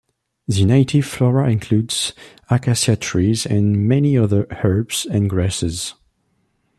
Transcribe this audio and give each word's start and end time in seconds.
The 0.47 0.65
native 0.65 1.05
flora 1.05 1.51
includes 1.51 2.13
acacia 2.49 2.95
trees 2.95 3.45
and 3.45 3.87
many 3.87 4.17
other 4.17 4.47
herbs 4.63 5.05
and 5.05 5.29
grasses. 5.29 5.93